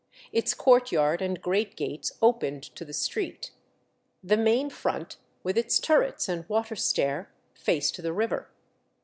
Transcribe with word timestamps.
Its 0.31 0.55
courtyard 0.55 1.21
and 1.21 1.43
great 1.43 1.75
gates 1.75 2.13
opened 2.23 2.63
to 2.63 2.83
the 2.83 2.91
street. 2.91 3.51
The 4.23 4.35
main 4.35 4.71
front, 4.71 5.17
with 5.43 5.59
its 5.59 5.79
turrets 5.79 6.27
and 6.27 6.49
water 6.49 6.75
stair, 6.75 7.31
faced 7.53 8.01
the 8.01 8.11
river. 8.11 8.49